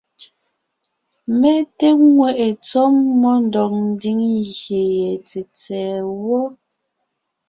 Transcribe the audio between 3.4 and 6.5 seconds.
ndɔg ńdiŋ gyè ye tsètsɛ̀ɛ wɔ.